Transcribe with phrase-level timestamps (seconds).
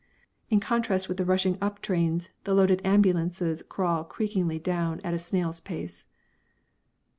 [0.49, 5.19] In contrast with the rushing up trains the loaded ambulances crawl creakingly down at a
[5.19, 6.05] snail's pace.